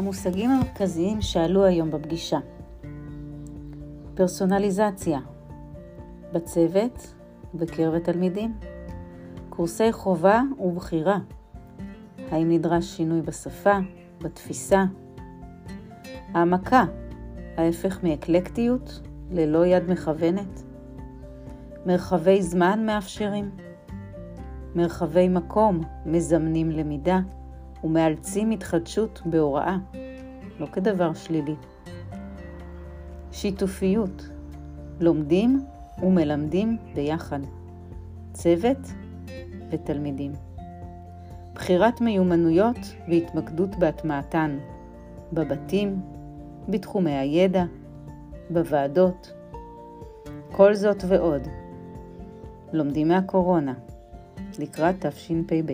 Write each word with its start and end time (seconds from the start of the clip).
המושגים 0.00 0.50
המרכזיים 0.50 1.20
שעלו 1.20 1.64
היום 1.64 1.90
בפגישה. 1.90 2.38
פרסונליזציה 4.14 5.20
בצוות 6.32 7.14
ובקרב 7.54 7.94
התלמידים, 7.94 8.54
קורסי 9.48 9.92
חובה 9.92 10.42
ובחירה, 10.60 11.18
האם 12.30 12.48
נדרש 12.50 12.84
שינוי 12.84 13.22
בשפה, 13.22 13.78
בתפיסה, 14.22 14.84
העמקה, 16.34 16.84
ההפך 17.56 18.04
מאקלקטיות 18.04 19.00
ללא 19.30 19.66
יד 19.66 19.90
מכוונת, 19.90 20.62
מרחבי 21.86 22.42
זמן 22.42 22.86
מאפשרים, 22.86 23.50
מרחבי 24.74 25.28
מקום 25.28 25.80
מזמנים 26.06 26.70
למידה 26.70 27.20
ומאלצים 27.84 28.50
התחדשות 28.50 29.22
בהוראה, 29.24 29.76
לא 30.60 30.66
כדבר 30.66 31.14
שלילי. 31.14 31.54
שיתופיות, 33.32 34.28
לומדים 35.00 35.64
ומלמדים 36.02 36.78
ביחד, 36.94 37.40
צוות 38.32 38.78
ותלמידים. 39.70 40.32
בחירת 41.54 42.00
מיומנויות 42.00 42.78
והתמקדות 43.08 43.76
בהטמעתן, 43.76 44.58
בבתים, 45.32 46.00
בתחומי 46.68 47.12
הידע, 47.12 47.64
בוועדות. 48.50 49.32
כל 50.52 50.74
זאת 50.74 51.04
ועוד. 51.08 51.42
לומדים 52.72 53.08
מהקורונה, 53.08 53.74
לקראת 54.58 55.06
תשפ"ב. 55.06 55.72